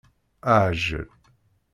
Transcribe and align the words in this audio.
Aεjel 0.53 1.07